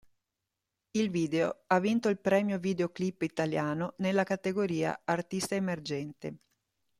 Il 0.93 1.11
video 1.11 1.61
ha 1.67 1.77
vinto 1.79 2.09
il 2.09 2.17
Premio 2.17 2.57
Videoclip 2.57 3.21
Italiano 3.21 3.93
nella 3.97 4.23
categoria 4.23 4.99
"artista 5.05 5.53
emergente". 5.53 6.37